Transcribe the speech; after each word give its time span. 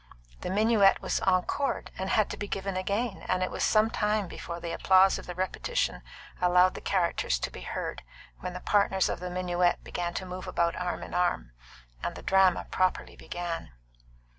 The 0.39 0.49
minuet 0.49 0.99
was 0.99 1.19
encored, 1.27 1.91
and 1.95 2.09
had 2.09 2.27
to 2.31 2.35
be 2.37 2.47
given 2.47 2.75
again, 2.75 3.23
and 3.29 3.43
it 3.43 3.51
was 3.51 3.63
some 3.63 3.91
time 3.91 4.27
before 4.27 4.59
the 4.59 4.71
applause 4.71 5.19
of 5.19 5.27
the 5.27 5.35
repetition 5.35 6.01
allowed 6.41 6.73
the 6.73 6.81
characters 6.81 7.37
to 7.37 7.51
be 7.51 7.61
heard 7.61 8.01
when 8.39 8.53
the 8.53 8.61
partners 8.61 9.09
of 9.09 9.19
the 9.19 9.29
minuet 9.29 9.83
began 9.83 10.15
to 10.15 10.25
move 10.25 10.47
about 10.47 10.75
arm 10.75 11.03
in 11.03 11.13
arm, 11.13 11.51
and 12.01 12.15
the 12.15 12.23
drama 12.23 12.65
properly 12.71 13.15
began. 13.15 13.73